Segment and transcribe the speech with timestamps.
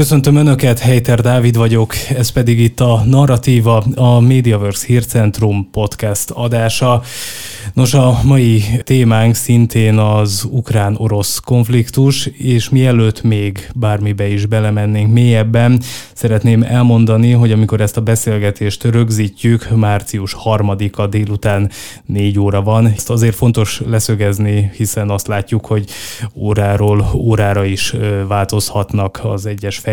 [0.00, 7.02] Köszöntöm Önöket, Heiter Dávid vagyok, ez pedig itt a Narratíva, a Mediaverse Hírcentrum podcast adása.
[7.74, 15.80] Nos, a mai témánk szintén az ukrán-orosz konfliktus, és mielőtt még bármibe is belemennénk mélyebben,
[16.14, 21.70] szeretném elmondani, hogy amikor ezt a beszélgetést rögzítjük, március harmadika délután
[22.06, 22.86] négy óra van.
[22.86, 25.84] Ezt azért fontos leszögezni, hiszen azt látjuk, hogy
[26.34, 27.94] óráról órára is
[28.26, 29.88] változhatnak az egyes fejlemények.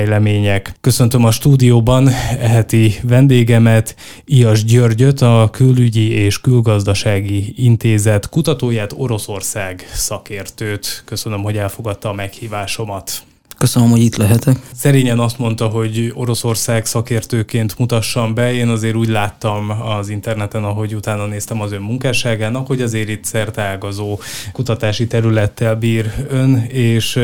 [0.81, 11.03] Köszöntöm a stúdióban eheti vendégemet, Ias Györgyöt, a Külügyi és Külgazdasági Intézet kutatóját, Oroszország szakértőt.
[11.05, 13.11] Köszönöm, hogy elfogadta a meghívásomat.
[13.57, 14.57] Köszönöm, hogy itt lehetek.
[14.73, 18.53] Szerényen azt mondta, hogy Oroszország szakértőként mutassam be.
[18.53, 23.23] Én azért úgy láttam az interneten, ahogy utána néztem az ön munkásságának, hogy azért itt
[23.23, 24.19] szertágazó
[24.51, 27.19] kutatási területtel bír ön, és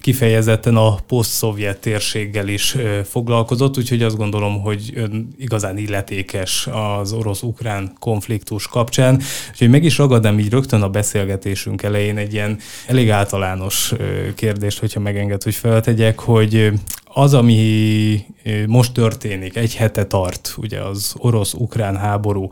[0.00, 6.68] kifejezetten a poszt-szovjet térséggel is foglalkozott, úgyhogy azt gondolom, hogy ön igazán illetékes
[7.00, 9.22] az orosz-ukrán konfliktus kapcsán.
[9.50, 13.92] Úgyhogy meg is ragadnám így rögtön a beszélgetésünk elején egy ilyen elég általános
[14.34, 16.72] kérdést, hogyha megenged hogy feltegyek, hogy
[17.04, 18.20] az, ami
[18.66, 22.48] most történik, egy hete tart, ugye az orosz-ukrán háború,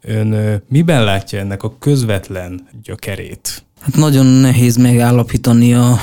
[0.00, 3.64] ön miben látja ennek a közvetlen gyökerét?
[3.80, 5.98] Hát nagyon nehéz megállapítani a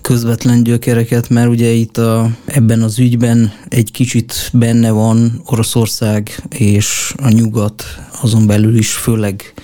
[0.00, 7.14] közvetlen gyökereket, mert ugye itt a, ebben az ügyben egy kicsit benne van Oroszország és
[7.22, 7.84] a nyugat,
[8.22, 9.54] azon belül is főleg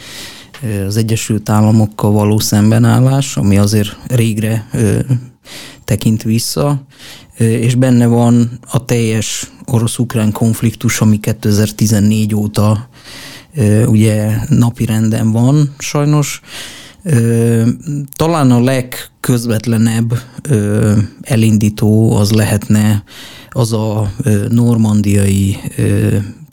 [0.87, 4.69] az Egyesült Államokkal való szembenállás, ami azért régre
[5.85, 6.83] tekint vissza,
[7.39, 12.89] és benne van a teljes orosz-ukrán konfliktus, ami 2014 óta
[13.87, 16.41] ugye napi renden van sajnos.
[18.13, 20.23] Talán a legközvetlenebb
[21.21, 23.05] elindító az lehetne
[23.51, 24.13] az a
[24.49, 25.57] normandiai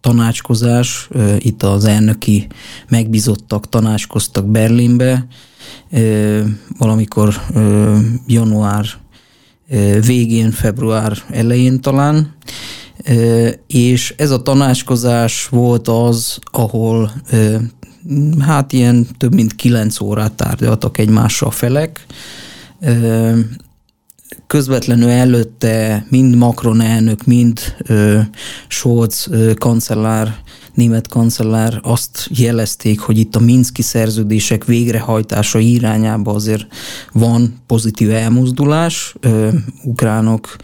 [0.02, 1.10] tanácskozás.
[1.38, 2.48] Itt az elnöki
[2.88, 5.28] megbizottak tanácskoztak Berlinbe,
[6.78, 7.42] valamikor
[8.28, 8.86] január
[10.06, 12.36] végén, február elején talán,
[13.68, 17.12] és ez a tanácskozás volt az, ahol
[18.40, 22.06] hát ilyen több mint kilenc órát tárgyaltak egymással felek.
[24.48, 27.60] Közvetlenül előtte mind Macron elnök, mind
[28.68, 30.36] Scholz kancellár
[30.74, 36.68] német kancellár azt jelezték, hogy itt a Minszki szerződések végrehajtása irányába azért
[37.12, 39.16] van pozitív elmozdulás.
[39.84, 40.56] Ukránok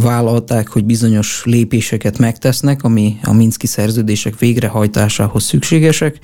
[0.00, 6.18] vállalták, hogy bizonyos lépéseket megtesznek, ami a Minszki szerződések végrehajtásához szükségesek,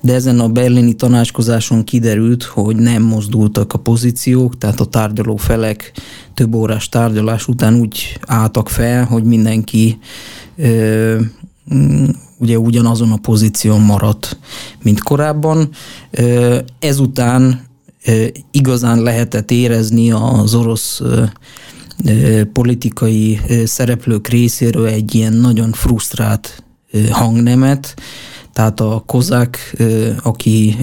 [0.00, 5.92] de ezen a berlini tanácskozáson kiderült, hogy nem mozdultak a pozíciók, tehát a tárgyaló felek
[6.34, 9.98] több órás tárgyalás után úgy álltak fel, hogy mindenki
[12.38, 14.38] ugye ugyanazon a pozíción maradt,
[14.82, 15.68] mint korábban.
[16.78, 17.64] Ezután
[18.50, 21.00] igazán lehetett érezni az orosz
[22.52, 26.64] politikai szereplők részéről egy ilyen nagyon frusztrált
[27.10, 27.94] hangnemet,
[28.52, 29.76] tehát a kozák,
[30.22, 30.76] aki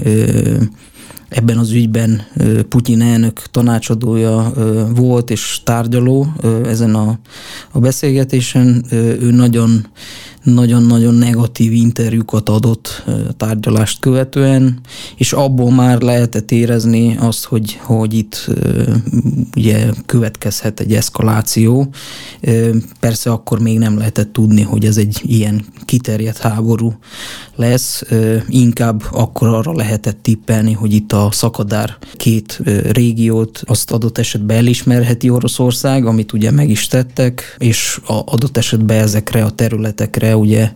[1.28, 2.22] ebben az ügyben
[2.68, 4.52] Putyin elnök tanácsadója
[4.94, 6.26] volt és tárgyaló
[6.64, 7.18] ezen a,
[7.72, 9.86] a beszélgetésen, ő nagyon
[10.42, 13.04] nagyon-nagyon negatív interjúkat adott
[13.36, 14.80] tárgyalást követően,
[15.16, 18.50] és abból már lehetett érezni azt, hogy, hogy itt
[19.56, 21.88] ugye következhet egy eszkaláció.
[23.00, 26.94] Persze akkor még nem lehetett tudni, hogy ez egy ilyen kiterjedt háború
[27.56, 28.02] lesz,
[28.48, 32.60] inkább akkor arra lehetett tippelni, hogy itt a szakadár két
[32.90, 39.44] régiót azt adott esetben elismerheti Oroszország, amit ugye meg is tettek, és adott esetben ezekre
[39.44, 40.72] a területekre ugye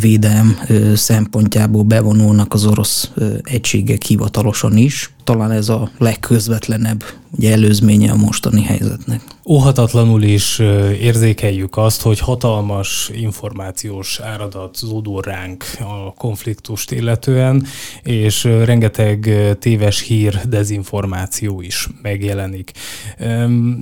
[0.00, 0.58] védelm
[0.94, 3.10] szempontjából bevonulnak az orosz
[3.42, 5.12] egységek hivatalosan is.
[5.24, 9.20] Talán ez a legközvetlenebb ugye, előzménye a mostani helyzetnek.
[9.46, 10.58] Óhatatlanul is
[11.00, 17.66] érzékeljük azt, hogy hatalmas információs áradat zúdul ránk a konfliktust illetően,
[18.02, 22.70] és rengeteg téves hír, dezinformáció is megjelenik.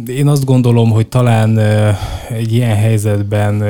[0.06, 1.58] Én azt gondolom, hogy talán
[2.28, 3.62] egy ilyen helyzetben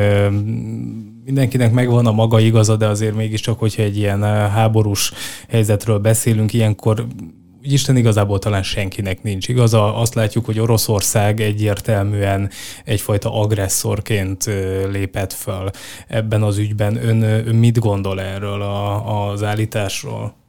[1.24, 5.12] mindenkinek megvan a maga igaza, de azért mégiscsak, hogyha egy ilyen háborús
[5.48, 7.06] helyzetről beszélünk, ilyenkor
[7.64, 9.96] Isten igazából talán senkinek nincs igaza.
[9.96, 12.50] Azt látjuk, hogy Oroszország egyértelműen
[12.84, 14.44] egyfajta agresszorként
[14.90, 15.70] lépett föl
[16.08, 16.96] ebben az ügyben.
[17.06, 20.41] Ön, ön mit gondol erről a, az állításról?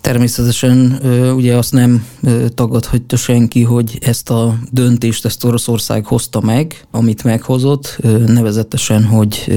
[0.00, 1.00] Természetesen
[1.36, 2.06] ugye azt nem
[2.54, 9.52] tagadhatja senki, hogy ezt a döntést ezt Oroszország hozta meg, amit meghozott, nevezetesen, hogy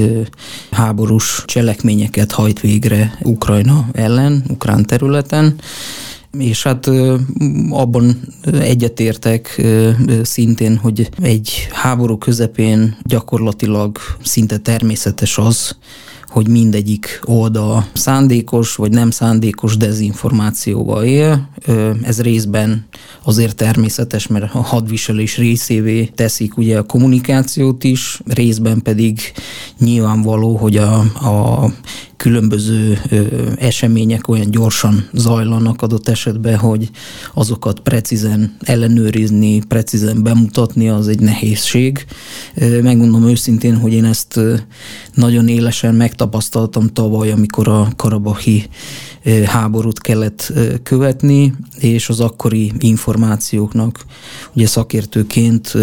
[0.70, 5.54] háborús cselekményeket hajt végre Ukrajna ellen, ukrán területen,
[6.38, 6.90] és hát
[7.70, 8.20] abban
[8.52, 9.62] egyetértek
[10.22, 15.76] szintén, hogy egy háború közepén gyakorlatilag szinte természetes az,
[16.26, 21.48] hogy mindegyik oldal szándékos vagy nem szándékos dezinformációval él.
[22.02, 22.86] Ez részben
[23.22, 29.20] azért természetes, mert a hadviselés részévé teszik ugye a kommunikációt is, részben pedig
[29.78, 31.70] nyilvánvaló, hogy a, a
[32.16, 33.00] különböző
[33.58, 36.90] események olyan gyorsan zajlanak adott esetben, hogy
[37.34, 42.04] azokat precízen ellenőrizni, precízen bemutatni, az egy nehézség.
[42.82, 44.40] Megmondom őszintén, hogy én ezt
[45.14, 48.68] nagyon élesen megtapasztaltam tavaly, amikor a karabahi
[49.44, 54.04] háborút kellett követni, és az akkori információknak
[54.52, 55.74] ugye szakértőként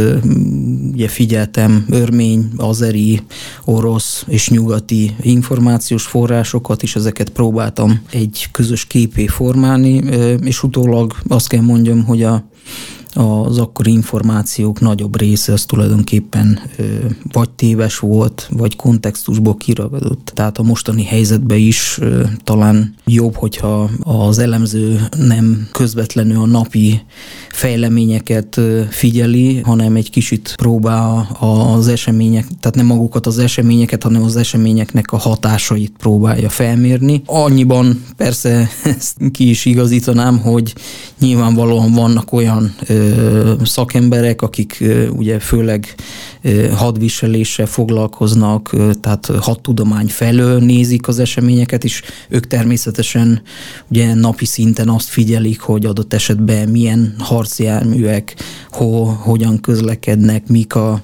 [0.92, 3.22] ugye figyeltem örmény, azeri,
[3.66, 9.94] orosz és nyugati információs forrásokat, és ezeket próbáltam egy közös képé formálni,
[10.44, 12.50] és utólag azt kell mondjam, hogy a
[13.13, 16.60] az akkori információk nagyobb része az tulajdonképpen
[17.31, 20.31] vagy téves volt, vagy kontextusból kiragadott.
[20.34, 22.00] Tehát a mostani helyzetben is
[22.44, 27.02] talán jobb, hogyha az elemző nem közvetlenül a napi
[27.50, 28.60] fejleményeket
[28.90, 35.12] figyeli, hanem egy kicsit próbál az események, tehát nem magukat az eseményeket, hanem az eseményeknek
[35.12, 37.22] a hatásait próbálja felmérni.
[37.25, 40.74] Annyiban persze ezt ki is igazítanám, hogy
[41.19, 42.75] nyilvánvalóan vannak olyan
[43.63, 45.95] szakemberek, akik ugye főleg
[46.75, 53.42] hadviseléssel foglalkoznak, tehát hadtudomány felől nézik az eseményeket, és ők természetesen
[53.88, 58.36] ugye napi szinten azt figyelik, hogy adott esetben milyen harcjárműek,
[58.71, 61.01] ho, hogyan közlekednek, mik a,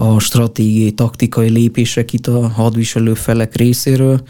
[0.00, 4.22] a stratégiai, taktikai lépések itt a hadviselő felek részéről,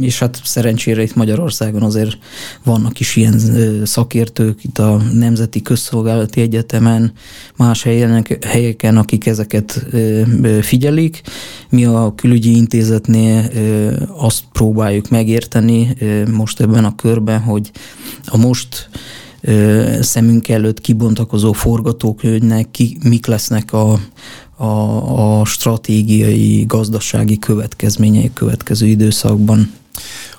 [0.00, 2.18] és hát szerencsére itt Magyarországon azért
[2.64, 3.40] vannak is ilyen
[3.84, 7.12] szakértők, itt a Nemzeti Közszolgálati Egyetemen,
[7.56, 9.86] más helyenek, helyeken, akik ezeket
[10.60, 11.20] figyelik.
[11.68, 13.50] Mi a külügyi intézetnél
[14.16, 15.96] azt próbáljuk megérteni
[16.30, 17.70] most ebben a körben, hogy
[18.26, 18.88] a most
[20.00, 24.00] szemünk előtt kibontakozó forgatókönyvnek ki, mik lesznek a,
[24.56, 29.70] a, a stratégiai, gazdasági következményei következő időszakban.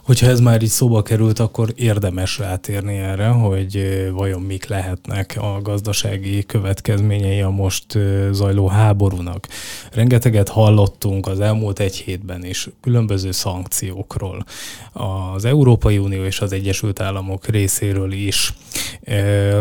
[0.04, 5.62] Hogyha ez már így szóba került, akkor érdemes rátérni erre, hogy vajon mik lehetnek a
[5.62, 7.98] gazdasági következményei a most
[8.32, 9.48] zajló háborúnak.
[9.92, 14.46] Rengeteget hallottunk az elmúlt egy hétben is különböző szankciókról.
[14.94, 18.54] Az Európai Unió és az Egyesült Államok részéről is.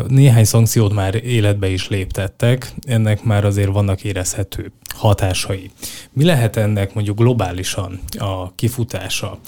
[0.08, 5.70] Néhány szankciót már életbe is léptettek, ennek már azért vannak érezhető hatásai.
[6.12, 9.38] Mi lehet ennek mondjuk globálisan a kifutása?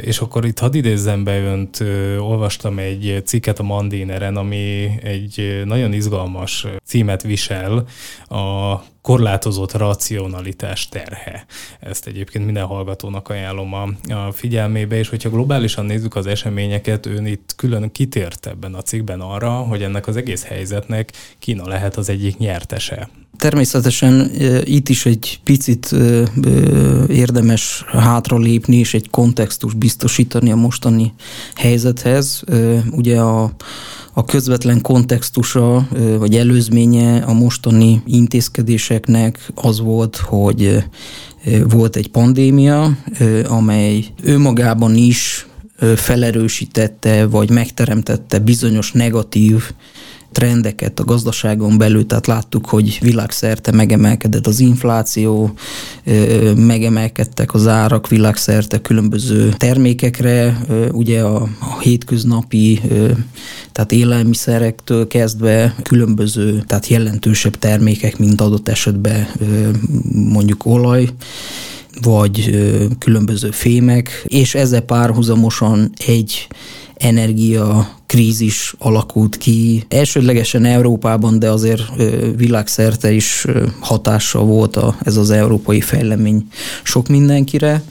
[0.00, 1.84] És akkor itt hadd idézzem be önt,
[2.18, 7.86] olvastam egy cikket a Mandineren, ami egy nagyon izgalmas címet visel,
[8.28, 11.44] a korlátozott racionalitás terhe.
[11.80, 17.26] Ezt egyébként minden hallgatónak ajánlom a, a figyelmébe, és hogyha globálisan nézzük az eseményeket, ön
[17.26, 22.08] itt külön kitért ebben a cikkben arra, hogy ennek az egész helyzetnek Kína lehet az
[22.08, 23.08] egyik nyertese.
[23.42, 24.30] Természetesen
[24.64, 25.94] itt is egy picit
[27.08, 31.12] érdemes hátralépni és egy kontextus biztosítani a mostani
[31.54, 32.42] helyzethez.
[32.90, 33.52] Ugye a
[34.12, 40.84] a közvetlen kontextusa vagy előzménye a mostani intézkedéseknek az volt, hogy
[41.68, 42.96] volt egy pandémia,
[43.48, 45.46] amely önmagában is
[45.96, 49.72] felerősítette vagy megteremtette bizonyos negatív
[50.32, 55.52] trendeket a gazdaságon belül, tehát láttuk, hogy világszerte megemelkedett az infláció,
[56.56, 60.58] megemelkedtek az árak világszerte különböző termékekre,
[60.92, 62.80] ugye a, a hétköznapi,
[63.72, 69.26] tehát élelmiszerektől kezdve különböző, tehát jelentősebb termékek, mint adott esetben
[70.12, 71.08] mondjuk olaj,
[72.02, 72.60] vagy
[72.98, 76.48] különböző fémek, és ezzel párhuzamosan egy
[77.02, 79.84] energia krízis alakult ki.
[79.88, 81.82] Elsődlegesen Európában, de azért
[82.36, 83.46] világszerte is
[83.80, 86.46] hatása volt a, ez az európai fejlemény
[86.82, 87.82] sok mindenkire.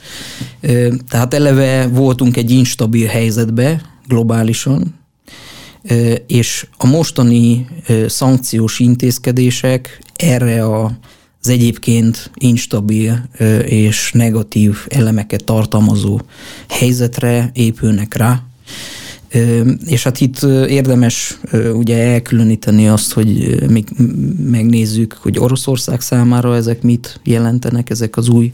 [1.08, 4.94] Tehát eleve voltunk egy instabil helyzetbe globálisan,
[6.26, 7.66] és a mostani
[8.06, 10.92] szankciós intézkedések erre a
[11.44, 13.28] az egyébként instabil
[13.64, 16.20] és negatív elemeket tartalmazó
[16.68, 18.42] helyzetre épülnek rá,
[19.86, 21.40] És hát itt érdemes
[21.74, 23.88] ugye elkülöníteni azt, hogy még
[24.50, 28.52] megnézzük, hogy Oroszország számára ezek mit jelentenek, ezek az új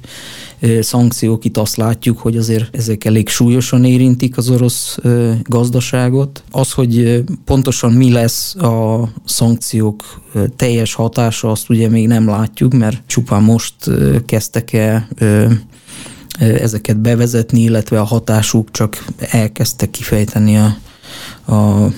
[0.80, 1.44] szankciók.
[1.44, 4.98] Itt azt látjuk, hogy azért ezek elég súlyosan érintik az orosz
[5.42, 6.42] gazdaságot.
[6.50, 10.20] Az, hogy pontosan mi lesz a szankciók
[10.56, 13.74] teljes hatása, azt ugye még nem látjuk, mert csupán most
[14.26, 15.08] kezdtek el
[16.38, 20.76] ezeket bevezetni, illetve a hatásuk csak elkezdte kifejteni a,
[21.54, 21.88] a,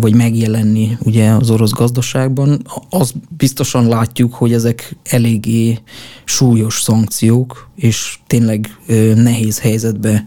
[0.00, 2.62] vagy megjelenni ugye az orosz gazdaságban.
[2.90, 5.78] Az biztosan látjuk, hogy ezek eléggé
[6.24, 8.76] súlyos szankciók, és tényleg
[9.14, 10.24] nehéz helyzetbe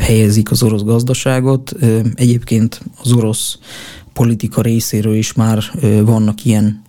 [0.00, 1.72] helyezik az orosz gazdaságot.
[2.14, 3.58] Egyébként az orosz
[4.12, 5.62] politika részéről is már
[6.04, 6.82] vannak ilyen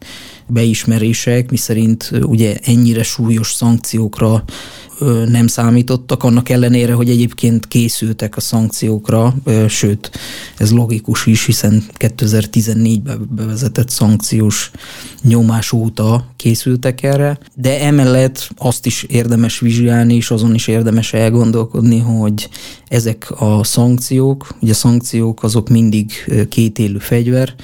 [0.53, 4.43] beismerések, miszerint ugye ennyire súlyos szankciókra
[5.27, 9.35] nem számítottak, annak ellenére, hogy egyébként készültek a szankciókra,
[9.67, 10.11] sőt,
[10.57, 14.71] ez logikus is, hiszen 2014-ben bevezetett szankciós
[15.21, 21.99] nyomás óta készültek erre, de emellett azt is érdemes vizsgálni, és azon is érdemes elgondolkodni,
[21.99, 22.49] hogy
[22.87, 26.11] ezek a szankciók, ugye a szankciók azok mindig
[26.49, 27.55] kétélű fegyver,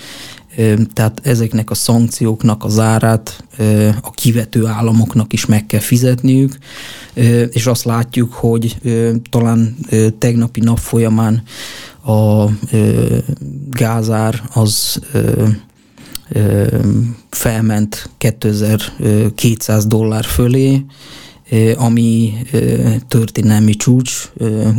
[0.93, 3.43] tehát ezeknek a szankcióknak az árát
[4.01, 6.57] a kivető államoknak is meg kell fizetniük,
[7.49, 8.77] és azt látjuk, hogy
[9.29, 9.75] talán
[10.17, 11.43] tegnapi nap folyamán
[12.05, 12.45] a
[13.69, 14.99] gázár az
[17.29, 20.85] felment 2200 dollár fölé,
[21.75, 22.33] ami
[23.07, 24.31] történelmi csúcs,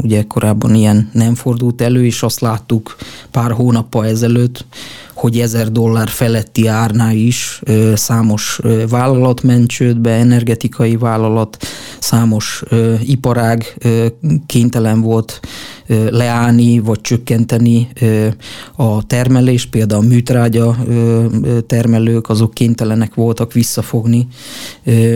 [0.02, 2.96] ugye korábban ilyen nem fordult elő, és azt láttuk
[3.30, 4.64] pár hónappal ezelőtt,
[5.20, 7.60] hogy ezer dollár feletti árnál is
[7.94, 11.56] számos vállalat ment csődbe, energetikai vállalat,
[11.98, 12.62] számos
[13.00, 13.76] iparág
[14.46, 15.40] kénytelen volt
[16.10, 17.88] leállni vagy csökkenteni
[18.76, 20.76] a termelés, például a műtrágya
[21.66, 24.26] termelők, azok kénytelenek voltak visszafogni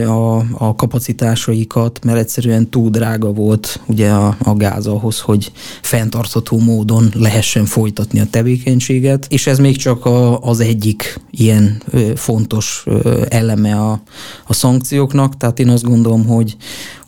[0.07, 5.53] a, a kapacitásaikat, mert egyszerűen túl drága volt ugye a, a gáz ahhoz, hogy
[5.83, 11.83] fenntartható módon lehessen folytatni a tevékenységet, és ez még csak a, az egyik ilyen
[12.15, 12.85] fontos
[13.29, 14.03] eleme a,
[14.47, 16.57] a szankcióknak, tehát én azt gondolom, hogy,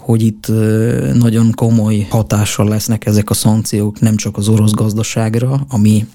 [0.06, 0.46] hogy itt
[1.14, 6.06] nagyon komoly hatással lesznek ezek a szankciók nem csak az orosz gazdaságra, ami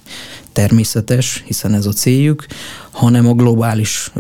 [0.51, 2.45] természetes, hiszen ez a céljuk,
[2.91, 4.12] hanem a globális,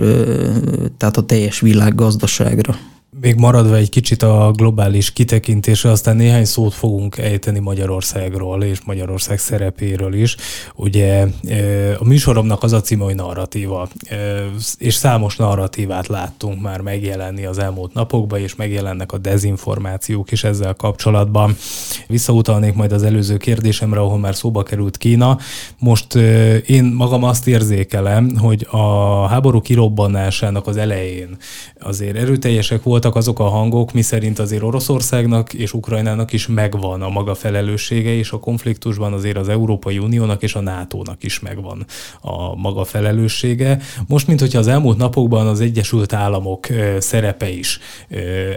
[0.97, 2.75] tehát a teljes világ gazdaságra.
[3.23, 9.39] Még maradva egy kicsit a globális kitekintésre, aztán néhány szót fogunk ejteni Magyarországról és Magyarország
[9.39, 10.35] szerepéről is.
[10.75, 11.27] Ugye
[11.99, 13.87] a műsoromnak az a címe, hogy narratíva,
[14.77, 20.73] és számos narratívát láttunk már megjelenni az elmúlt napokban, és megjelennek a dezinformációk is ezzel
[20.73, 21.55] kapcsolatban.
[22.07, 25.37] Visszautalnék majd az előző kérdésemre, ahol már szóba került Kína.
[25.79, 26.15] Most
[26.65, 31.37] én magam azt érzékelem, hogy a háború kirobbanásának az elején
[31.79, 37.09] azért erőteljesek voltak voltak azok a hangok, miszerint azért Oroszországnak és Ukrajnának is megvan a
[37.09, 41.85] maga felelőssége, és a konfliktusban azért az Európai Uniónak és a NATO-nak is megvan
[42.21, 43.79] a maga felelőssége.
[44.07, 46.67] Most, mint hogyha az elmúlt napokban az Egyesült Államok
[46.99, 47.79] szerepe is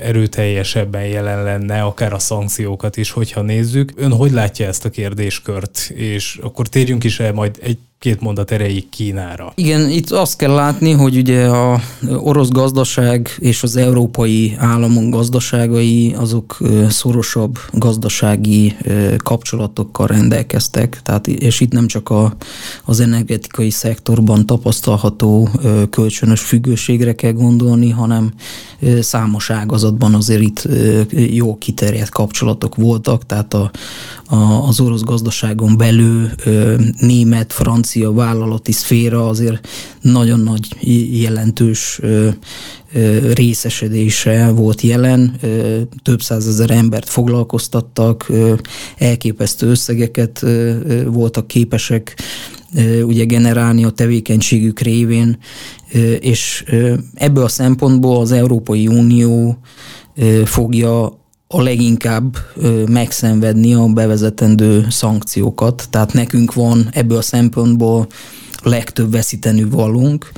[0.02, 3.92] erőteljesebben jelen lenne, akár a szankciókat is, hogyha nézzük.
[3.96, 5.92] Ön hogy látja ezt a kérdéskört?
[5.94, 9.52] És akkor térjünk is el majd egy két mondat erejéig Kínára.
[9.54, 11.80] Igen, itt azt kell látni, hogy ugye a
[12.16, 16.58] orosz gazdaság és az európai államok gazdaságai azok
[16.88, 18.76] szorosabb gazdasági
[19.16, 22.36] kapcsolatokkal rendelkeztek, tehát, és itt nem csak a,
[22.84, 25.48] az energetikai szektorban tapasztalható
[25.90, 28.32] kölcsönös függőségre kell gondolni, hanem
[29.00, 30.68] számos ágazatban azért itt
[31.10, 33.70] jó kiterjedt kapcsolatok voltak, tehát a,
[34.66, 36.31] az orosz gazdaságon belül
[37.00, 39.69] német, francia vállalati szféra azért
[40.00, 40.69] nagyon nagy
[41.21, 42.00] jelentős
[43.35, 45.37] részesedése volt jelen,
[46.02, 48.33] több százezer embert foglalkoztattak,
[48.99, 50.45] elképesztő összegeket
[51.07, 52.16] voltak képesek
[53.02, 55.38] ugye generálni a tevékenységük révén,
[56.21, 56.64] és
[57.14, 59.59] ebből a szempontból az Európai Unió
[60.45, 61.23] fogja
[61.56, 62.37] a leginkább
[62.88, 65.87] megszenvedni a bevezetendő szankciókat.
[65.90, 68.06] Tehát nekünk van ebből a szempontból
[68.62, 70.32] legtöbb veszítenű valunk,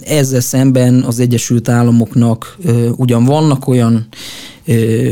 [0.00, 2.58] Ezzel szemben az Egyesült Államoknak
[2.96, 4.08] ugyan vannak olyan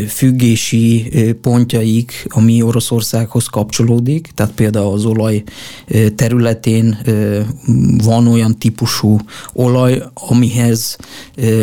[0.08, 1.10] függési
[1.40, 5.42] pontjaik, ami Oroszországhoz kapcsolódik, tehát például az olaj
[6.14, 6.98] területén
[8.04, 9.18] van olyan típusú
[9.52, 10.96] olaj, amihez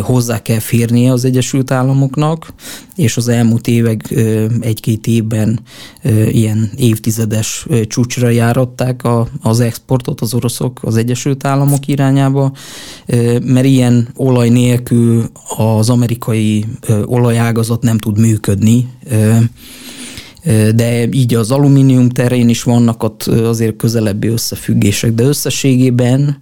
[0.02, 2.54] hozzá kell férnie az Egyesült Államoknak,
[2.96, 4.14] és az elmúlt évek
[4.60, 5.60] egy-két évben
[6.32, 9.02] ilyen évtizedes csúcsra járatták
[9.42, 12.33] az exportot az oroszok az Egyesült Államok irányába,
[13.44, 16.66] mert ilyen olaj nélkül az amerikai
[17.06, 18.88] olajágazat nem tud működni,
[20.76, 26.42] de így az alumínium terén is vannak ott azért közelebbi összefüggések, de összességében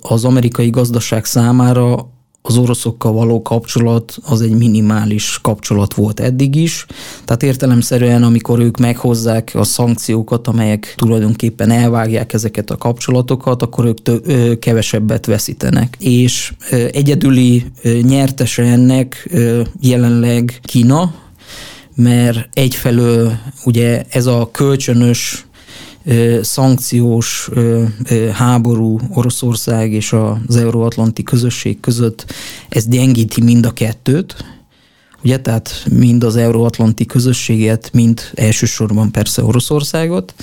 [0.00, 2.12] az amerikai gazdaság számára
[2.46, 6.86] az oroszokkal való kapcsolat az egy minimális kapcsolat volt eddig is.
[7.24, 14.02] Tehát értelemszerűen, amikor ők meghozzák a szankciókat, amelyek tulajdonképpen elvágják ezeket a kapcsolatokat, akkor ők
[14.02, 15.96] tő, kevesebbet veszítenek.
[15.98, 17.64] És egyedüli
[18.02, 19.30] nyertese ennek
[19.80, 21.14] jelenleg Kína,
[21.94, 23.32] mert egyfelől
[23.64, 25.46] ugye ez a kölcsönös
[26.42, 27.50] szankciós
[28.32, 32.32] háború Oroszország és az euróatlanti közösség között,
[32.68, 34.44] ez gyengíti mind a kettőt,
[35.22, 40.34] ugye, tehát mind az euróatlanti közösséget, mind elsősorban persze Oroszországot.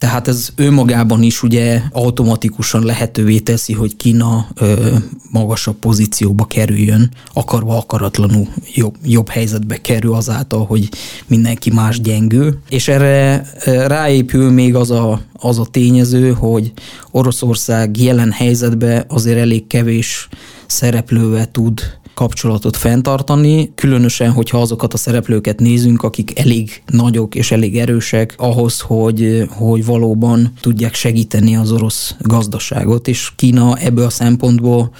[0.00, 4.96] Tehát ez önmagában is ugye automatikusan lehetővé teszi, hogy Kína ö,
[5.30, 10.88] magasabb pozícióba kerüljön, akarva akaratlanul jobb, jobb helyzetbe kerül azáltal, hogy
[11.26, 12.58] mindenki más gyengül.
[12.68, 13.46] És erre
[13.86, 16.72] ráépül még az a, az a tényező, hogy
[17.10, 20.28] Oroszország jelen helyzetben azért elég kevés
[20.66, 27.78] szereplővel tud kapcsolatot fenntartani, különösen, hogyha azokat a szereplőket nézünk, akik elég nagyok és elég
[27.78, 34.90] erősek ahhoz, hogy, hogy valóban tudják segíteni az orosz gazdaságot, és Kína ebből a szempontból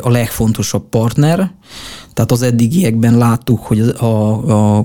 [0.00, 1.52] a legfontosabb partner.
[2.12, 4.84] Tehát az eddigiekben láttuk, hogy a, a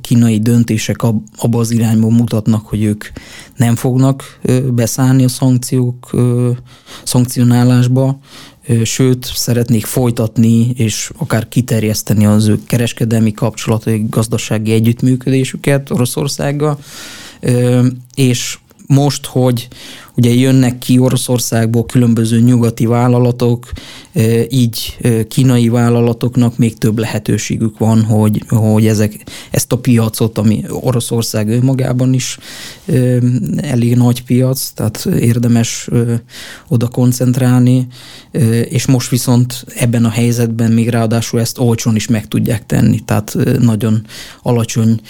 [0.00, 1.02] kínai döntések
[1.36, 3.04] abba az irányba mutatnak, hogy ők
[3.56, 4.38] nem fognak
[4.72, 6.10] beszállni a szankciók,
[7.04, 8.18] szankcionálásba,
[8.82, 16.78] sőt, szeretnék folytatni és akár kiterjeszteni az ő kereskedelmi kapcsolatai, gazdasági együttműködésüket Oroszországgal,
[18.14, 19.68] és most, hogy
[20.18, 23.72] ugye jönnek ki Oroszországból különböző nyugati vállalatok,
[24.48, 31.48] így kínai vállalatoknak még több lehetőségük van, hogy, hogy ezek, ezt a piacot, ami Oroszország
[31.48, 32.38] önmagában is
[33.56, 35.88] elég nagy piac, tehát érdemes
[36.68, 37.86] oda koncentrálni,
[38.68, 43.36] és most viszont ebben a helyzetben még ráadásul ezt olcsón is meg tudják tenni, tehát
[43.60, 44.06] nagyon
[44.42, 45.00] alacsony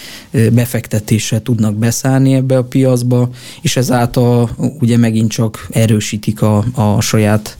[0.51, 3.29] befektetéssel tudnak beszállni ebbe a piacba,
[3.61, 7.57] és ezáltal ugye megint csak erősítik a, a saját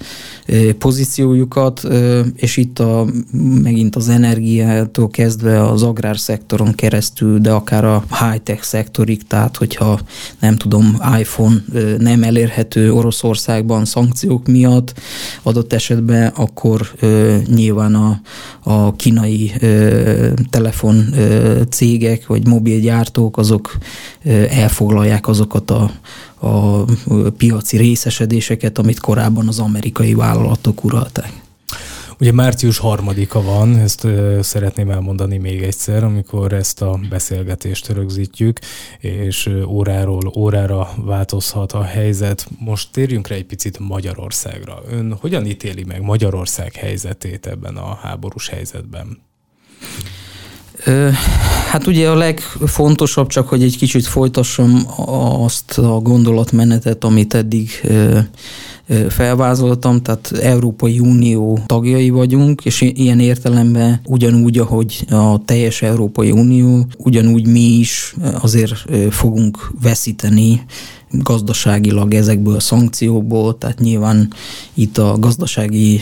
[0.77, 1.87] pozíciójukat,
[2.35, 3.05] és itt a,
[3.61, 9.99] megint az energiától kezdve az agrárszektoron keresztül, de akár a high-tech szektorig, tehát hogyha
[10.39, 11.55] nem tudom, iPhone
[11.97, 14.93] nem elérhető Oroszországban szankciók miatt,
[15.43, 16.91] adott esetben akkor
[17.45, 18.21] nyilván a,
[18.63, 19.51] a kínai
[20.49, 21.05] telefon
[21.69, 23.77] cégek vagy mobilgyártók azok
[24.49, 25.91] elfoglalják azokat a
[26.39, 26.85] a
[27.37, 31.31] piaci részesedéseket, amit korábban az amerikai vállalatok uralták.
[32.19, 34.07] Ugye március harmadika van, ezt
[34.41, 38.59] szeretném elmondani még egyszer, amikor ezt a beszélgetést rögzítjük,
[38.99, 42.47] és óráról órára változhat a helyzet.
[42.59, 44.81] Most térjünk rá egy picit Magyarországra.
[44.91, 49.17] Ön hogyan ítéli meg Magyarország helyzetét ebben a háborús helyzetben?
[51.69, 54.81] Hát ugye a legfontosabb, csak hogy egy kicsit folytassam
[55.43, 57.69] azt a gondolatmenetet, amit eddig
[59.09, 66.85] felvázoltam, tehát Európai Unió tagjai vagyunk, és ilyen értelemben ugyanúgy, ahogy a teljes Európai Unió,
[66.97, 68.73] ugyanúgy mi is azért
[69.09, 70.65] fogunk veszíteni
[71.11, 74.33] gazdaságilag ezekből a szankciókból, tehát nyilván
[74.73, 76.01] itt a gazdasági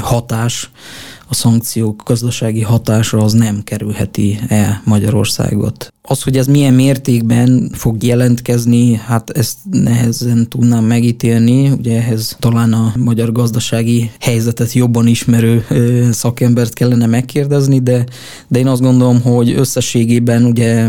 [0.00, 0.70] hatás
[1.28, 5.92] a szankciók gazdasági hatása az nem kerülheti el Magyarországot.
[6.02, 11.70] Az, hogy ez milyen mértékben fog jelentkezni, hát ezt nehezen tudnám megítélni.
[11.70, 15.64] Ugye ehhez talán a magyar gazdasági helyzetet jobban ismerő
[16.12, 18.04] szakembert kellene megkérdezni, de,
[18.48, 20.88] de én azt gondolom, hogy összességében ugye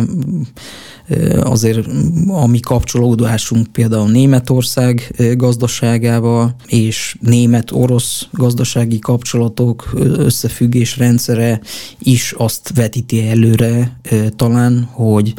[1.40, 1.88] azért
[2.28, 11.62] a mi kapcsolódásunk például Németország gazdaságával és német-orosz gazdasági kapcsolatok összefüggés rendszere
[12.00, 14.00] is azt vetíti előre
[14.36, 15.34] talán, hogy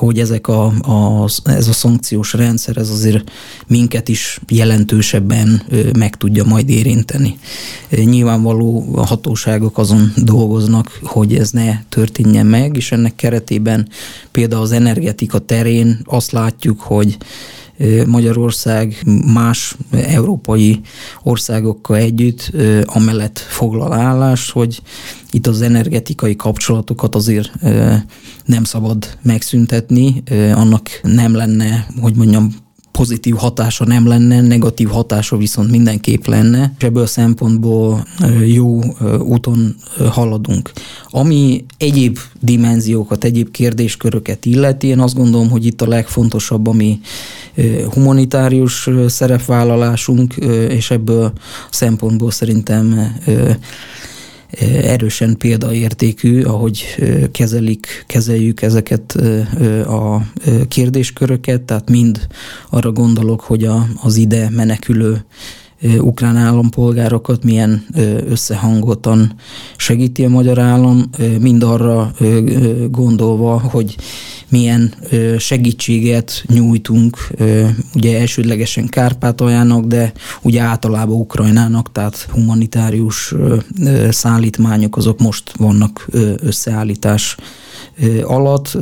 [0.00, 3.30] hogy ezek a, a, ez a szankciós rendszer, ez azért
[3.66, 5.62] minket is jelentősebben
[5.98, 7.38] meg tudja majd érinteni.
[7.90, 13.88] Nyilvánvaló a hatóságok azon dolgoznak, hogy ez ne történjen meg, és ennek keretében
[14.30, 17.16] például az energetika terén azt látjuk, hogy
[18.06, 20.80] Magyarország más európai
[21.22, 22.52] országokkal együtt
[22.84, 24.82] amellett foglal állást, hogy
[25.30, 27.52] itt az energetikai kapcsolatokat azért
[28.44, 30.22] nem szabad megszüntetni,
[30.54, 32.54] annak nem lenne, hogy mondjam,
[32.92, 38.06] pozitív hatása nem lenne, negatív hatása viszont mindenképp lenne, és ebből a szempontból
[38.46, 38.80] jó
[39.18, 39.76] úton
[40.10, 40.70] haladunk.
[41.10, 47.00] Ami egyéb dimenziókat, egyéb kérdésköröket illeti, én azt gondolom, hogy itt a legfontosabb, ami
[47.92, 50.34] humanitárius szerepvállalásunk,
[50.68, 51.32] és ebből a
[51.70, 53.16] szempontból szerintem
[54.82, 56.84] erősen példaértékű, ahogy
[57.32, 59.16] kezelik, kezeljük ezeket
[59.86, 60.22] a
[60.68, 62.26] kérdésköröket, tehát mind
[62.70, 65.24] arra gondolok, hogy a, az ide menekülő
[65.82, 67.86] ukrán állampolgárokat milyen
[68.28, 69.32] összehangoltan
[69.76, 72.12] segíti a magyar állam, mind arra
[72.90, 73.96] gondolva, hogy
[74.48, 74.94] milyen
[75.38, 77.28] segítséget nyújtunk,
[77.94, 80.12] ugye elsődlegesen Kárpátaljának, de
[80.42, 83.34] ugye általában Ukrajnának, tehát humanitárius
[84.10, 86.08] szállítmányok azok most vannak
[86.42, 87.36] összeállítás
[88.22, 88.78] alatt,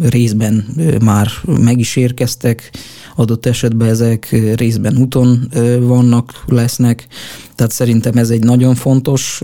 [0.00, 0.66] részben
[1.04, 2.70] már meg is érkeztek,
[3.20, 7.06] adott esetben ezek részben úton vannak, lesznek,
[7.54, 9.42] tehát szerintem ez egy nagyon fontos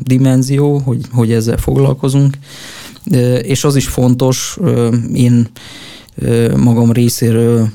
[0.00, 2.38] dimenzió, hogy, hogy ezzel foglalkozunk,
[3.42, 4.58] és az is fontos,
[5.12, 5.48] én
[6.56, 7.68] magam részéről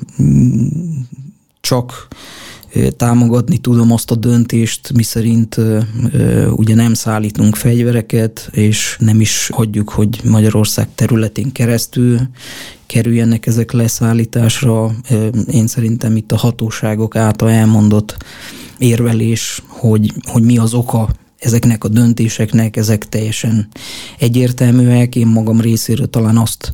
[1.61, 2.07] csak
[2.97, 5.57] támogatni tudom azt a döntést, miszerint
[6.55, 12.19] ugye nem szállítunk fegyvereket, és nem is hagyjuk, hogy Magyarország területén keresztül
[12.85, 14.91] kerüljenek ezek leszállításra.
[15.51, 18.17] Én szerintem itt a hatóságok által elmondott
[18.77, 23.67] érvelés, hogy, hogy mi az oka ezeknek a döntéseknek, ezek teljesen
[24.19, 25.15] egyértelműek.
[25.15, 26.71] Én magam részéről talán azt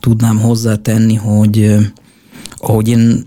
[0.00, 1.76] tudnám hozzátenni, hogy
[2.58, 3.22] ahogy én,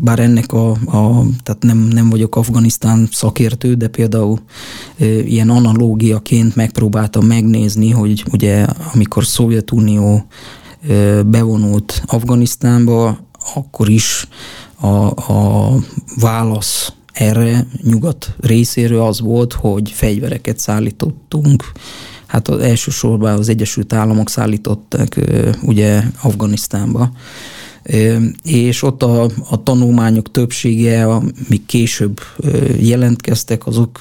[0.00, 4.38] bár ennek a, a tehát nem, nem vagyok Afganisztán szakértő, de például
[5.24, 10.26] ilyen analógiaként megpróbáltam megnézni, hogy ugye amikor Szovjetunió
[11.26, 13.18] bevonult Afganisztánba,
[13.54, 14.28] akkor is
[14.80, 14.86] a,
[15.32, 15.72] a
[16.20, 21.64] válasz erre nyugat részéről az volt, hogy fegyvereket szállítottunk,
[22.26, 25.16] hát az elsősorban az Egyesült Államok szállítottak
[25.62, 27.10] ugye Afganisztánba,
[28.42, 32.20] és ott a, a tanulmányok többsége, amik később
[32.80, 34.00] jelentkeztek, azok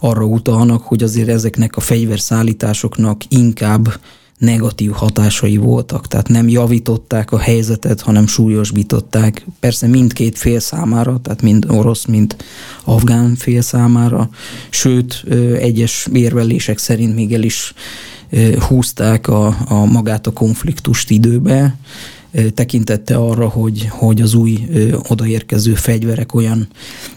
[0.00, 4.00] arra utalnak, hogy azért ezeknek a fegyverszállításoknak inkább
[4.38, 9.46] negatív hatásai voltak, tehát nem javították a helyzetet, hanem súlyosbították.
[9.60, 12.36] Persze mindkét fél számára, tehát mind orosz, mind
[12.84, 14.30] afgán fél számára,
[14.70, 15.24] sőt,
[15.58, 17.74] egyes érvelések szerint még el is
[18.68, 21.76] húzták a, a magát a konfliktust időbe,
[22.54, 24.68] tekintette arra, hogy, hogy az új
[25.08, 26.68] odaérkező fegyverek olyan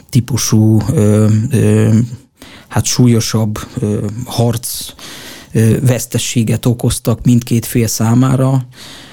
[0.10, 0.82] típusú,
[2.68, 3.60] hát súlyosabb
[4.26, 4.94] harc
[5.82, 8.68] vesztességet okoztak mindkét fél számára,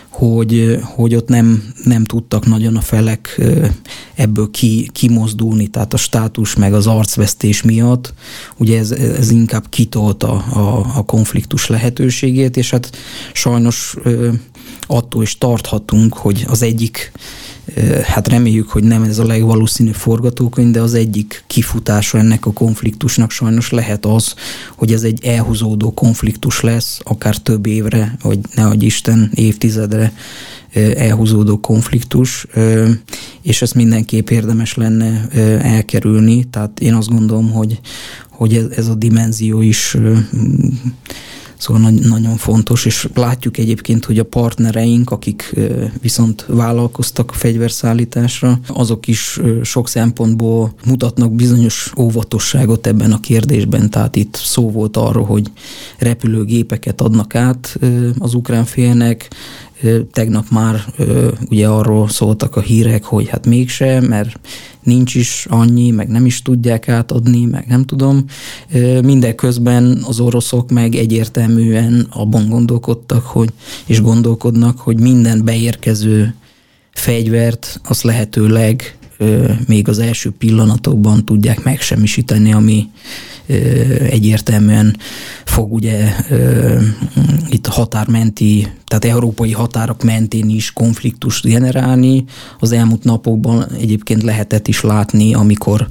[0.09, 3.41] hogy, hogy ott nem, nem tudtak nagyon a felek
[4.15, 8.15] ebből ki, kimozdulni, tehát a státus meg az arcvesztés miatt,
[8.57, 12.97] ugye ez, ez inkább kitolta a, a konfliktus lehetőségét, és hát
[13.33, 13.97] sajnos
[14.91, 17.13] attól is tarthatunk, hogy az egyik
[18.03, 23.31] hát reméljük, hogy nem ez a legvalószínűbb forgatókönyv, de az egyik kifutása ennek a konfliktusnak
[23.31, 24.35] sajnos lehet az,
[24.77, 30.13] hogy ez egy elhúzódó konfliktus lesz, akár több évre, vagy nehogy Isten évtizedre
[30.97, 32.47] elhúzódó konfliktus,
[33.43, 35.29] és ezt mindenképp érdemes lenne
[35.63, 36.45] elkerülni.
[36.45, 37.81] Tehát én azt gondolom, hogy,
[38.31, 39.97] hogy ez a dimenzió is
[41.61, 45.55] Szóval nagy, nagyon fontos, és látjuk egyébként, hogy a partnereink, akik
[46.01, 53.91] viszont vállalkoztak a fegyverszállításra, azok is sok szempontból mutatnak bizonyos óvatosságot ebben a kérdésben.
[53.91, 55.51] Tehát itt szó volt arról, hogy
[55.99, 57.79] repülőgépeket adnak át
[58.19, 59.31] az ukrán félnek,
[60.13, 60.85] Tegnap már
[61.51, 64.41] ugye arról szóltak a hírek, hogy hát mégse, mert
[64.83, 68.25] nincs is annyi, meg nem is tudják átadni, meg nem tudom.
[69.03, 73.49] Mindeközben az oroszok meg egyértelműen abban gondolkodtak, hogy,
[73.87, 76.35] és gondolkodnak, hogy minden beérkező
[76.93, 78.99] fegyvert az lehetőleg
[79.67, 82.89] még az első pillanatokban tudják megsemmisíteni, ami
[84.11, 84.97] egyértelműen
[85.45, 86.13] fog ugye
[87.49, 92.25] itt határmenti, tehát európai határok mentén is konfliktust generálni.
[92.59, 95.87] Az elmúlt napokban egyébként lehetett is látni, amikor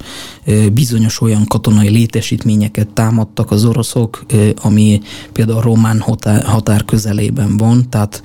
[0.72, 4.26] bizonyos olyan katonai létesítményeket támadtak az oroszok,
[4.62, 5.00] ami
[5.32, 6.00] például a román
[6.44, 8.22] határ közelében van, tehát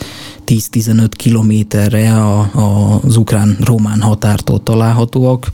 [0.47, 2.13] 10-15 kilométerre
[3.01, 4.59] az ukrán-román határtól
[4.95, 5.49] találhatóak,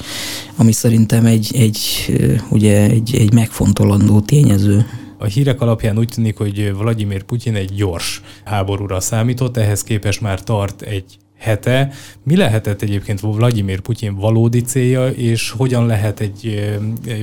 [0.55, 1.79] ami szerintem egy, egy,
[2.49, 4.85] ugye egy, egy megfontolandó tényező.
[5.17, 10.43] A hírek alapján úgy tűnik, hogy Vladimir Putyin egy gyors háborúra számított, ehhez képest már
[10.43, 11.91] tart egy hete.
[12.23, 16.69] Mi lehetett egyébként Vladimir Putyin valódi célja, és hogyan lehet egy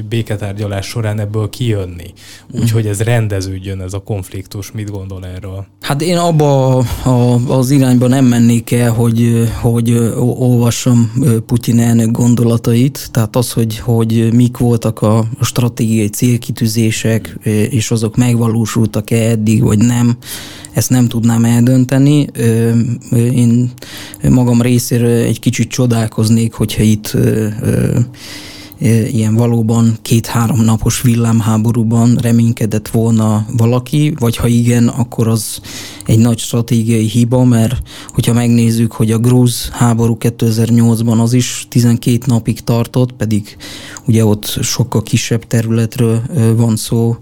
[0.09, 2.12] béketárgyalás során ebből kijönni?
[2.52, 4.72] Úgyhogy ez rendeződjön, ez a konfliktus.
[4.72, 5.66] Mit gondol erről?
[5.81, 11.12] Hát én abba a, az irányba nem mennék el, hogy, hogy olvassam
[11.46, 17.38] Putyin elnök gondolatait, tehát az, hogy, hogy mik voltak a stratégiai célkitűzések,
[17.70, 20.16] és azok megvalósultak-e eddig, vagy nem,
[20.79, 22.27] ezt nem tudnám eldönteni.
[23.12, 23.71] Én
[24.29, 27.17] magam részéről egy kicsit csodálkoznék, hogyha itt
[28.81, 35.61] ilyen valóban két-három napos villámháborúban reménykedett volna valaki, vagy ha igen, akkor az
[36.07, 37.77] egy nagy stratégiai hiba, mert
[38.09, 43.57] hogyha megnézzük, hogy a grúz háború 2008-ban az is 12 napig tartott, pedig
[44.07, 46.23] ugye ott sokkal kisebb területről
[46.57, 47.17] van szó,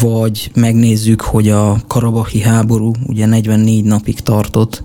[0.00, 4.84] vagy megnézzük, hogy a karabahi háború ugye 44 napig tartott,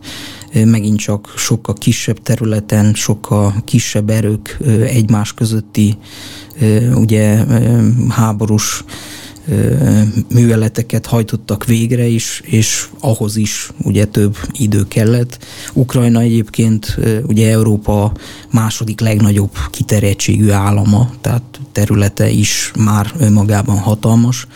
[0.65, 5.97] megint csak sokkal kisebb területen, sokkal kisebb erők egymás közötti
[6.93, 7.45] ugye
[8.09, 8.83] háborús
[10.33, 15.45] műveleteket hajtottak végre is, és ahhoz is ugye több idő kellett.
[15.73, 18.11] Ukrajna egyébként ugye Európa
[18.51, 24.47] második legnagyobb kiterjedtségű állama, tehát területe is már önmagában hatalmas.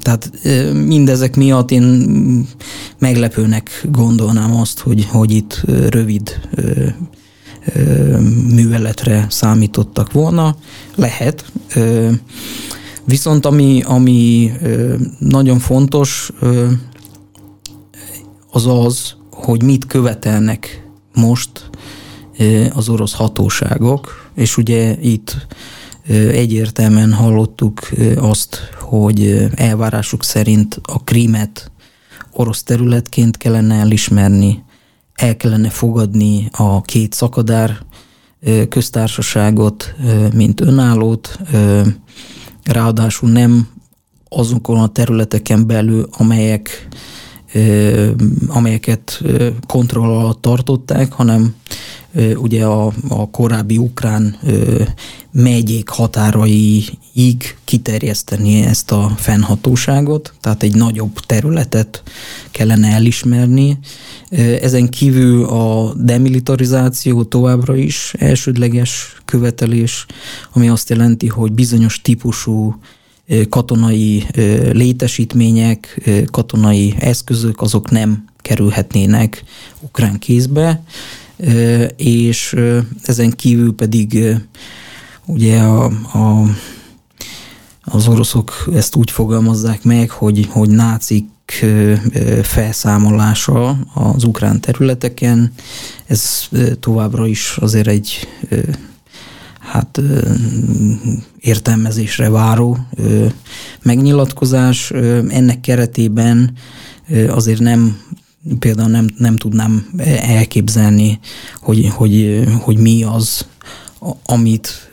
[0.00, 0.30] Tehát
[0.72, 2.46] mindezek miatt én
[2.98, 6.40] meglepőnek gondolnám azt, hogy, hogy itt rövid
[8.48, 10.56] műveletre számítottak volna.
[10.94, 11.52] Lehet.
[13.04, 14.52] Viszont ami, ami
[15.18, 16.30] nagyon fontos,
[18.50, 21.70] az az, hogy mit követelnek most
[22.72, 25.46] az orosz hatóságok, és ugye itt
[26.08, 31.70] egyértelműen hallottuk azt, hogy elvárásuk szerint a krímet
[32.32, 34.64] orosz területként kellene elismerni,
[35.14, 37.78] el kellene fogadni a két szakadár
[38.68, 39.94] köztársaságot,
[40.34, 41.38] mint önállót,
[42.64, 43.68] ráadásul nem
[44.28, 46.88] azokon a területeken belül, amelyek
[48.46, 49.22] amelyeket
[49.66, 51.54] kontroll alatt tartották, hanem
[52.36, 54.36] ugye a, a korábbi ukrán
[55.30, 62.02] megyék határaiig kiterjeszteni ezt a fennhatóságot, tehát egy nagyobb területet
[62.50, 63.78] kellene elismerni.
[64.60, 70.06] Ezen kívül a demilitarizáció továbbra is elsődleges követelés,
[70.52, 72.74] ami azt jelenti, hogy bizonyos típusú
[73.48, 74.26] katonai
[74.72, 79.44] létesítmények, katonai eszközök, azok nem kerülhetnének
[79.80, 80.82] ukrán kézbe,
[81.96, 82.56] és
[83.02, 84.36] ezen kívül pedig
[85.26, 86.44] ugye a, a,
[87.84, 91.30] az oroszok ezt úgy fogalmazzák meg, hogy, hogy nácik
[92.42, 95.52] felszámolása az ukrán területeken,
[96.06, 96.48] ez
[96.80, 98.28] továbbra is azért egy
[99.58, 100.00] hát
[101.40, 102.78] értelmezésre váró
[103.82, 104.90] megnyilatkozás.
[105.28, 106.52] Ennek keretében
[107.28, 108.00] azért nem
[108.58, 109.86] például nem, nem tudnám
[110.20, 111.18] elképzelni,
[111.60, 113.46] hogy, hogy, hogy mi az,
[114.24, 114.91] amit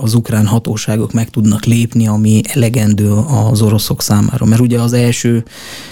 [0.00, 3.10] az ukrán hatóságok meg tudnak lépni, ami elegendő
[3.50, 4.46] az oroszok számára.
[4.46, 5.44] Mert ugye az első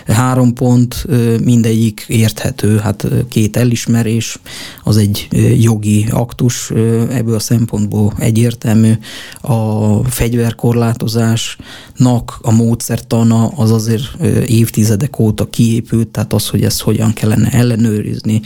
[0.07, 1.07] három pont
[1.45, 4.39] mindegyik érthető, hát két elismerés,
[4.83, 5.29] az egy
[5.61, 6.71] jogi aktus,
[7.11, 8.93] ebből a szempontból egyértelmű.
[9.41, 17.51] A fegyverkorlátozásnak a módszertana az azért évtizedek óta kiépült, tehát az, hogy ezt hogyan kellene
[17.51, 18.41] ellenőrizni,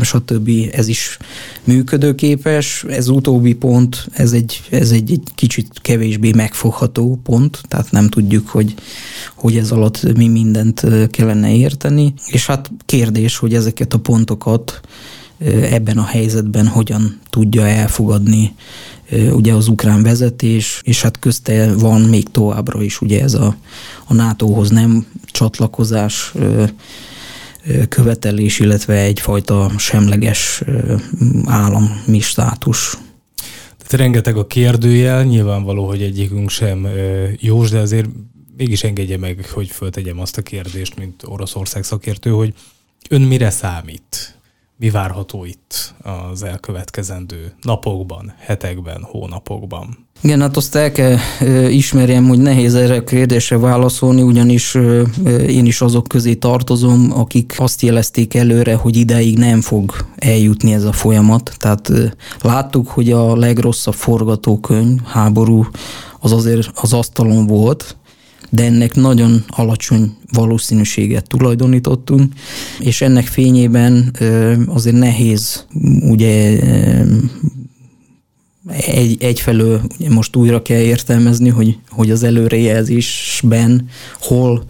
[0.00, 0.50] stb.
[0.72, 1.18] ez is
[1.64, 2.84] működőképes.
[2.88, 8.08] Ez utóbbi pont, ez ez egy, ez egy, egy kicsit kevésbé megfogható pont, tehát nem
[8.08, 8.74] tudjuk, hogy,
[9.34, 14.80] hogy ez alatt mi mindent kellene érteni, és hát kérdés, hogy ezeket a pontokat
[15.70, 18.54] ebben a helyzetben hogyan tudja elfogadni
[19.32, 23.56] ugye az ukrán vezetés, és hát közte van még továbbra is ugye ez a,
[24.06, 26.32] a NATO-hoz nem csatlakozás
[27.88, 30.62] követelés, illetve egyfajta semleges
[31.44, 32.96] állami státus.
[33.92, 36.88] Rengeteg a kérdőjel, nyilvánvaló, hogy egyikünk sem
[37.36, 38.08] jós, de azért
[38.56, 42.54] mégis engedje meg, hogy föltegyem azt a kérdést, mint Oroszország szakértő, hogy
[43.08, 44.40] ön mire számít?
[44.82, 45.94] Mi várható itt
[46.30, 50.06] az elkövetkezendő napokban, hetekben, hónapokban?
[50.20, 51.16] Igen, hát azt el kell
[51.68, 54.74] ismerjem, hogy nehéz erre a kérdésre válaszolni, ugyanis
[55.46, 60.84] én is azok közé tartozom, akik azt jelezték előre, hogy ideig nem fog eljutni ez
[60.84, 61.54] a folyamat.
[61.58, 61.92] Tehát
[62.40, 65.66] láttuk, hogy a legrosszabb forgatókönyv, háború,
[66.20, 67.96] az azért az asztalon volt,
[68.54, 72.32] de ennek nagyon alacsony valószínűséget tulajdonítottunk,
[72.80, 74.16] és ennek fényében
[74.66, 75.66] azért nehéz
[76.00, 76.60] ugye
[78.86, 83.88] egy, egyfelől most újra kell értelmezni, hogy, hogy az előrejelzésben
[84.20, 84.64] hol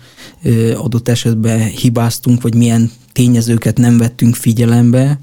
[0.74, 5.20] adott esetben hibáztunk, vagy milyen tényezőket nem vettünk figyelembe,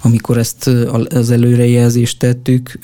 [0.00, 0.70] amikor ezt
[1.08, 2.78] az előrejelzést tettük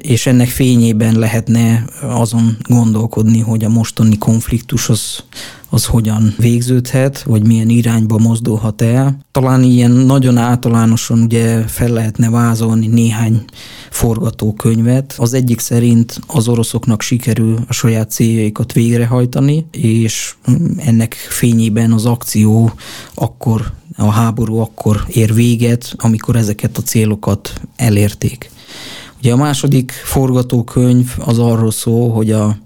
[0.00, 5.24] és ennek fényében lehetne azon gondolkodni, hogy a mostani konfliktus az,
[5.68, 9.18] az hogyan végződhet, vagy milyen irányba mozdulhat el.
[9.32, 13.44] Talán ilyen nagyon általánosan ugye fel lehetne vázolni néhány
[13.90, 15.14] forgatókönyvet.
[15.18, 20.34] Az egyik szerint az oroszoknak sikerül a saját céljaikat végrehajtani, és
[20.76, 22.72] ennek fényében az akció
[23.14, 28.50] akkor, a háború akkor ér véget, amikor ezeket a célokat elérték.
[29.24, 32.56] Ugye a második forgatókönyv az arról szól, hogy a,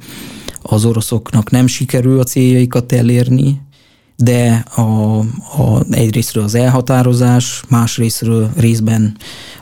[0.62, 3.60] az oroszoknak nem sikerül a céljaikat elérni,
[4.22, 9.16] de a, a, egyrésztről az elhatározás, másrésztről részben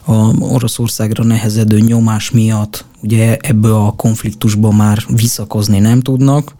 [0.04, 6.54] a Oroszországra nehezedő nyomás miatt ugye ebből a konfliktusban már visszakozni nem tudnak,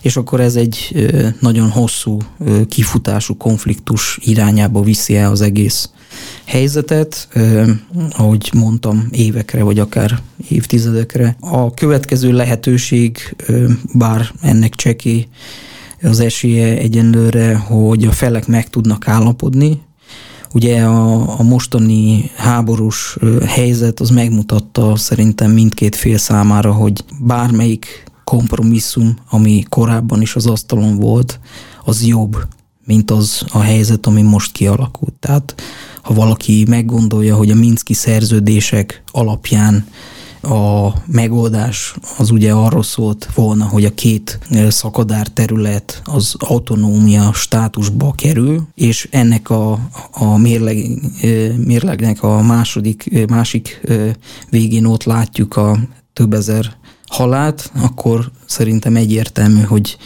[0.00, 1.06] és akkor ez egy
[1.40, 2.18] nagyon hosszú
[2.68, 5.90] kifutású konfliktus irányába viszi el az egész
[6.44, 7.28] helyzetet,
[8.10, 10.18] ahogy mondtam, évekre vagy akár
[10.48, 11.36] évtizedekre.
[11.40, 13.36] A következő lehetőség,
[13.92, 15.28] bár ennek cseki
[16.04, 19.80] az esélye egyenlőre, hogy a felek meg tudnak állapodni,
[20.54, 29.16] Ugye a, a mostani háborús helyzet az megmutatta szerintem mindkét fél számára, hogy bármelyik kompromisszum,
[29.30, 31.40] ami korábban is az asztalon volt,
[31.84, 32.36] az jobb,
[32.84, 35.14] mint az a helyzet, ami most kialakult.
[35.20, 35.54] Tehát
[36.02, 39.86] ha valaki meggondolja, hogy a Minszki szerződések alapján
[40.44, 48.12] a megoldás az ugye arról szólt volna, hogy a két szakadár terület az autonómia státusba
[48.16, 49.78] kerül, és ennek a,
[50.10, 50.76] a mérleg,
[51.56, 53.80] mérlegnek a második, másik
[54.50, 55.78] végén ott látjuk a
[56.12, 56.76] több ezer
[57.06, 59.96] halált, akkor szerintem egyértelmű, hogy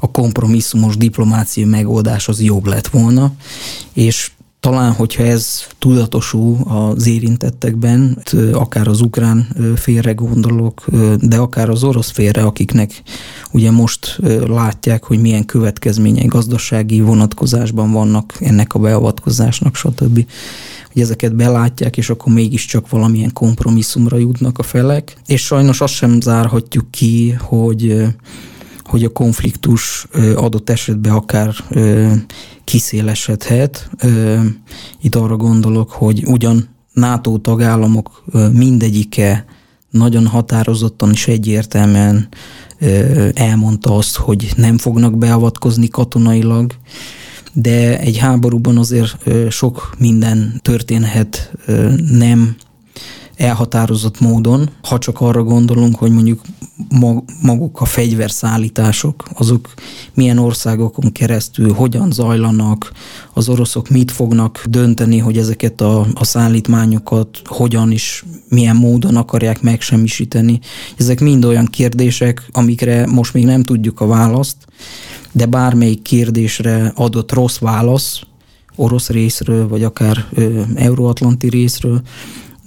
[0.00, 3.32] a kompromisszumos diplomáciai megoldás az jobb lett volna,
[3.92, 10.84] és talán, hogyha ez tudatosul az érintettekben, akár az ukrán félre gondolok,
[11.20, 13.02] de akár az orosz félre, akiknek
[13.52, 20.26] ugye most látják, hogy milyen következményei gazdasági vonatkozásban vannak ennek a beavatkozásnak, stb.
[20.92, 25.16] Hogy ezeket belátják, és akkor mégiscsak valamilyen kompromisszumra jutnak a felek.
[25.26, 28.06] És sajnos azt sem zárhatjuk ki, hogy
[28.88, 31.54] hogy a konfliktus adott esetben akár
[32.64, 33.90] kiszélesedhet.
[35.02, 39.44] Itt arra gondolok, hogy ugyan NATO tagállamok mindegyike
[39.90, 42.28] nagyon határozottan és egyértelműen
[43.34, 46.72] elmondta azt, hogy nem fognak beavatkozni katonailag,
[47.52, 49.16] de egy háborúban azért
[49.50, 51.52] sok minden történhet
[52.10, 52.56] nem
[53.38, 56.40] elhatározott módon, ha csak arra gondolunk, hogy mondjuk
[57.42, 59.74] maguk a fegyverszállítások, azok
[60.14, 62.92] milyen országokon keresztül, hogyan zajlanak,
[63.32, 69.62] az oroszok mit fognak dönteni, hogy ezeket a, a szállítmányokat hogyan is, milyen módon akarják
[69.62, 70.60] megsemmisíteni.
[70.96, 74.56] Ezek mind olyan kérdések, amikre most még nem tudjuk a választ,
[75.32, 78.20] de bármelyik kérdésre adott rossz válasz,
[78.76, 80.24] orosz részről, vagy akár
[80.74, 82.02] euróatlanti részről,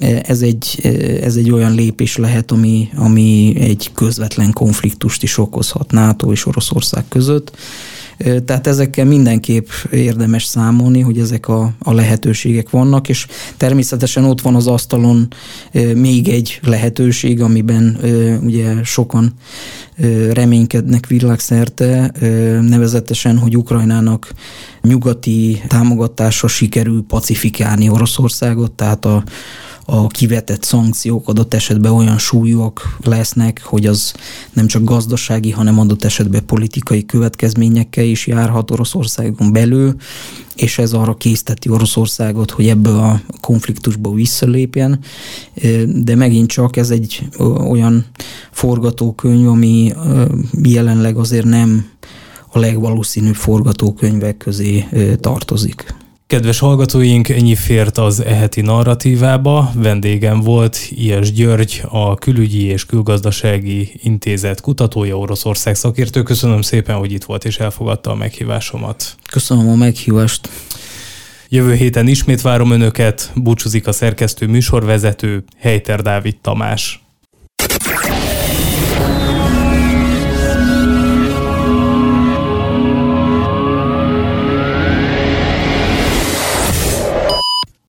[0.02, 0.80] ez egy,
[1.22, 7.04] ez egy olyan lépés lehet, ami, ami egy közvetlen konfliktust is okozhat NATO és Oroszország
[7.10, 7.52] között.
[8.46, 14.56] Tehát ezekkel mindenképp érdemes számolni, hogy ezek a, a lehetőségek vannak, és természetesen ott van
[14.56, 15.28] az asztalon
[15.96, 17.98] még egy lehetőség, amiben
[18.44, 19.34] ugye sokan
[20.32, 22.12] reménykednek világszerte,
[22.62, 24.34] nevezetesen, hogy Ukrajnának
[24.82, 29.24] nyugati támogatása sikerül pacifikálni Oroszországot, tehát a,
[29.94, 34.14] a kivetett szankciók adott esetben olyan súlyúak lesznek, hogy az
[34.54, 39.96] nem csak gazdasági, hanem adott esetben politikai következményekkel is járhat Oroszországon belül,
[40.56, 45.00] és ez arra készteti Oroszországot, hogy ebből a konfliktusból visszalépjen,
[45.86, 47.28] de megint csak ez egy
[47.68, 48.06] olyan
[48.52, 49.94] forgatókönyv, ami
[50.64, 51.86] jelenleg azért nem
[52.52, 54.86] a legvalószínűbb forgatókönyvek közé
[55.20, 55.94] tartozik.
[56.32, 59.72] Kedves hallgatóink, ennyi fért az eheti narratívába.
[59.76, 66.24] Vendégem volt Ilyes György, a Külügyi és Külgazdasági Intézet kutatója, Oroszország szakértő.
[66.24, 69.16] Köszönöm szépen, hogy itt volt és elfogadta a meghívásomat.
[69.32, 70.50] Köszönöm a meghívást.
[71.50, 77.01] Jövő héten ismét várom Önöket, búcsúzik a szerkesztő műsorvezető, Helyter Dávid Tamás.